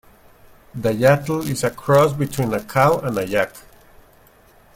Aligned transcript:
The 0.73 0.93
yattle 0.93 1.47
is 1.47 1.63
a 1.63 1.69
cross 1.69 2.11
between 2.13 2.51
a 2.55 2.63
cow 2.63 2.97
and 3.01 3.15
a 3.19 3.27
yak. 3.27 3.53